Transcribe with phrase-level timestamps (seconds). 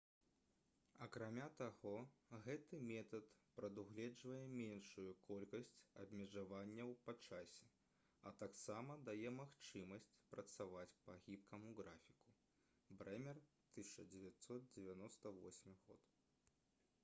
[1.05, 1.89] акрамя таго
[2.45, 3.27] гэты метад
[3.59, 7.69] прадугледжвае меншую колькасць абмежаванняў па часе
[8.31, 12.35] а таксама дае магчымасць працаваць па гібкаму графіку
[13.03, 16.03] bremer 1998